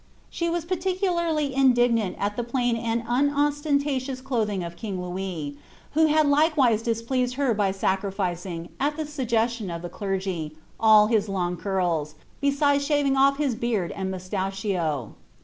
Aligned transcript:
She 0.31 0.49
was 0.49 0.65
particularly 0.65 1.53
indignant 1.53 2.15
at 2.19 2.35
the 2.35 2.43
plain 2.43 2.75
and 2.75 3.03
unostentatious 3.07 4.19
clothing 4.19 4.63
of 4.63 4.75
king 4.75 4.99
Louis, 4.99 5.57
who 5.91 6.07
had 6.07 6.25
likewise 6.25 6.81
displeased 6.81 7.35
her 7.35 7.53
Inr 7.53 7.75
sacrificing, 7.75 8.69
at 8.79 8.97
the 8.97 9.05
suggestion 9.05 9.69
of 9.69 9.83
the 9.83 9.91
dei^, 9.91 10.53
all 10.79 11.07
)\\8 11.07 11.27
long 11.29 11.55
curls, 11.55 12.15
besides 12.39 12.83
shaving 12.83 13.15
off 13.15 13.37
hiB 13.37 13.59
beard 13.59 13.91
and 13.91 14.09
moustachios. 14.09 15.09